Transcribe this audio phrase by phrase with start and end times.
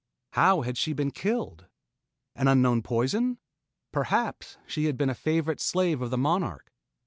[0.31, 1.67] How had she been killed?
[2.35, 3.37] An unknown poison?
[3.91, 6.71] Perhaps she had been a favorite slave of the monarch.